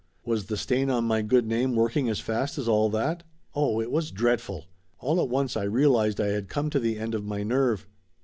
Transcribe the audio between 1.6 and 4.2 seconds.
working as fast as all that? Oh, it was